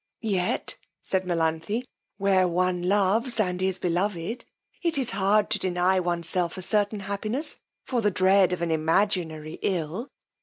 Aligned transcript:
Yet, 0.23 0.77
said 1.03 1.27
Melanthe, 1.27 1.85
where 2.17 2.47
one 2.47 2.81
loves, 2.81 3.39
and 3.39 3.61
is 3.61 3.77
beloved, 3.77 4.45
it 4.81 4.97
is 4.97 5.11
hard 5.11 5.51
to 5.51 5.59
deny 5.59 5.99
oneself 5.99 6.57
a 6.57 6.63
certain 6.63 7.01
happiness 7.01 7.57
for 7.83 8.01
the 8.01 8.09
dread 8.09 8.51
of 8.51 8.63
an 8.63 8.71
imaginary 8.71 9.59
ill. 9.61 10.09